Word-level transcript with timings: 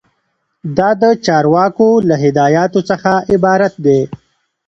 دا 0.77 0.89
د 1.01 1.03
چارواکو 1.25 1.87
له 2.07 2.15
هدایاتو 2.23 2.79
څخه 2.89 3.11
عبارت 3.33 3.73
دی. 3.85 4.01